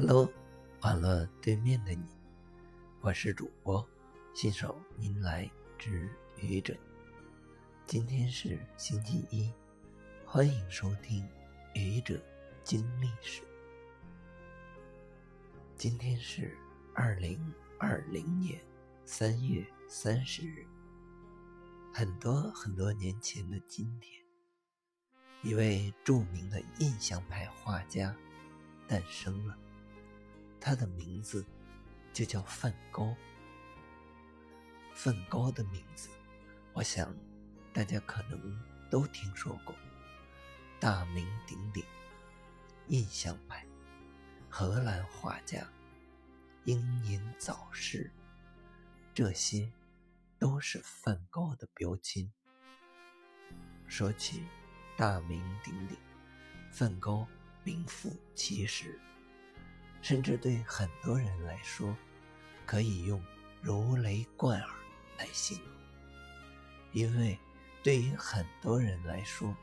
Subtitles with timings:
[0.00, 0.32] Hello，
[0.82, 2.06] 网络对面的你，
[3.00, 3.84] 我是主播
[4.32, 6.08] 新手您来之
[6.40, 6.72] 愚者。
[7.84, 9.52] 今天是星期一，
[10.24, 11.28] 欢迎收听
[11.74, 12.22] 愚者
[12.62, 13.42] 经历史。
[15.76, 16.56] 今天是
[16.94, 18.60] 二零二零年
[19.04, 20.64] 三月三十日，
[21.92, 24.24] 很多很多年前的今天，
[25.42, 28.14] 一位著名的印象派画家
[28.86, 29.58] 诞生了。
[30.60, 31.44] 他的名字
[32.12, 33.14] 就叫梵高。
[34.94, 36.08] 梵高的名字，
[36.72, 37.14] 我想
[37.72, 39.74] 大家可能都听说过。
[40.80, 41.84] 大名鼎鼎，
[42.88, 43.66] 印象派，
[44.48, 45.66] 荷兰画家，
[46.64, 48.10] 英年早逝，
[49.14, 49.72] 这些
[50.38, 52.30] 都是梵高的标签。
[53.86, 54.44] 说起
[54.96, 55.96] 大名鼎鼎，
[56.70, 57.26] 梵高
[57.64, 59.00] 名副其实。
[60.08, 61.94] 甚至对很多人来说，
[62.64, 63.22] 可以用
[63.60, 64.74] 如雷贯耳
[65.18, 65.68] 来形容。
[66.94, 67.38] 因为
[67.82, 69.54] 对于很多人来说，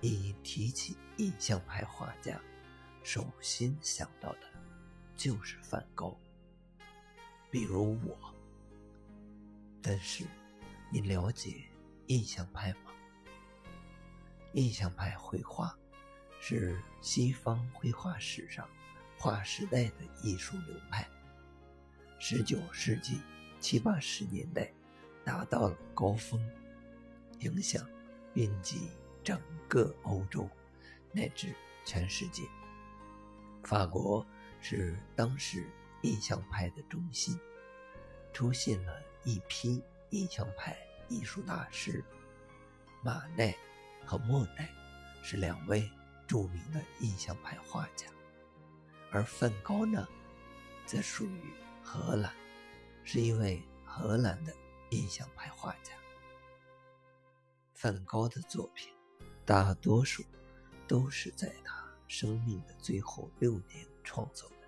[0.00, 2.36] 一提起印象派画家，
[3.04, 4.40] 首先想到的
[5.14, 6.18] 就是梵高。
[7.48, 8.34] 比如我。
[9.80, 10.26] 但是，
[10.90, 11.62] 你了解
[12.08, 12.90] 印象派吗？
[14.54, 15.78] 印象派绘画
[16.40, 18.68] 是西方绘画史上。
[19.18, 21.08] 划时代的艺术流派，
[22.18, 23.20] 十九世纪
[23.60, 24.70] 七八十年代
[25.24, 26.40] 达到了高峰，
[27.40, 27.84] 影响
[28.32, 28.88] 遍及
[29.24, 30.48] 整个欧洲
[31.12, 32.42] 乃至全世界。
[33.64, 34.24] 法国
[34.60, 35.66] 是当时
[36.02, 37.38] 印象派的中心，
[38.32, 40.76] 出现了一批印象派
[41.08, 42.04] 艺术大师，
[43.02, 43.56] 马奈
[44.04, 44.70] 和莫奈
[45.22, 45.90] 是两位
[46.26, 48.06] 著名的印象派画家。
[49.10, 50.06] 而梵高呢，
[50.84, 51.40] 则属于
[51.82, 52.32] 荷兰，
[53.04, 54.52] 是一位荷兰的
[54.90, 55.92] 印象派画家。
[57.72, 58.92] 梵高的作品
[59.44, 60.24] 大多数
[60.86, 64.66] 都是在他生命的最后六年创作的。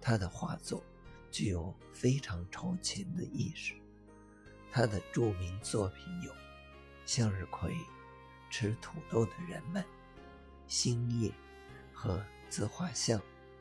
[0.00, 0.84] 他的画作
[1.30, 3.74] 具有非常超前的意识。
[4.70, 6.30] 他的著名作品有
[7.06, 7.70] 《向日葵》
[8.50, 9.82] 《吃土豆的人们》
[10.66, 11.30] 《星夜》
[11.92, 12.22] 和。
[12.52, 13.18] 自画像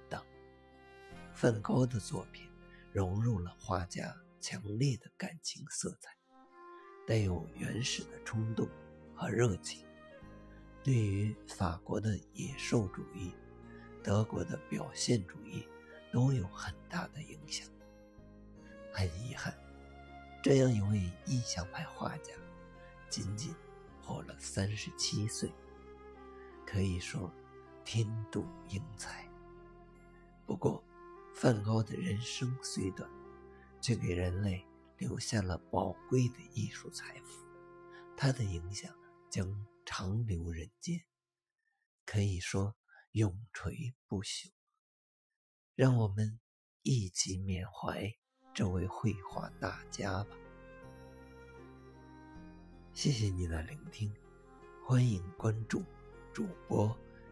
[0.09, 0.21] 等，
[1.33, 2.45] 梵高的作品
[2.91, 6.13] 融入了画家强烈的感情色彩，
[7.07, 8.67] 带有原始的冲动
[9.15, 9.87] 和热情，
[10.83, 13.33] 对于法国的野兽主义、
[14.03, 15.65] 德国的表现主义
[16.11, 17.65] 都有很大的影响。
[18.91, 19.57] 很遗憾，
[20.43, 22.33] 这样一位印象派画家，
[23.09, 23.55] 仅仅
[24.01, 25.49] 活了三十七岁，
[26.65, 27.31] 可以说。
[27.83, 29.27] 天妒英才。
[30.45, 30.83] 不过，
[31.33, 33.09] 梵高的人生虽短，
[33.79, 34.65] 却给人类
[34.97, 37.45] 留下了宝贵的艺术财富，
[38.17, 38.93] 他的影响
[39.29, 41.01] 将长留人间，
[42.05, 42.75] 可以说
[43.13, 44.51] 永垂不朽。
[45.75, 46.39] 让我们
[46.83, 48.13] 一起缅怀
[48.53, 50.35] 这位绘画大家吧。
[52.93, 54.13] 谢谢你的聆听，
[54.85, 55.81] 欢迎关注
[56.33, 56.95] 主播。